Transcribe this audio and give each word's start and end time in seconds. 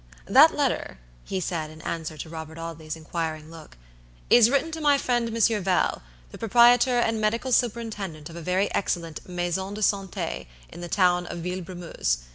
"That 0.25 0.55
letter," 0.55 0.97
he 1.25 1.39
said, 1.39 1.69
in 1.69 1.79
answer 1.83 2.17
to 2.17 2.27
Robert 2.27 2.57
Audley's 2.57 2.95
inquiring 2.95 3.51
look, 3.51 3.77
"is 4.31 4.49
written 4.49 4.71
to 4.71 4.81
my 4.81 4.97
friend 4.97 5.31
Monsieur 5.31 5.59
Val, 5.59 6.01
the 6.31 6.39
proprietor 6.39 6.97
and 6.97 7.21
medical 7.21 7.51
superintendent 7.51 8.27
of 8.27 8.35
a 8.35 8.41
very 8.41 8.73
excellent 8.73 9.29
maison 9.29 9.75
de 9.75 9.81
santé 9.81 10.47
in 10.69 10.81
the 10.81 10.89
town 10.89 11.27
of 11.27 11.43
Villebrumeuse. 11.43 12.17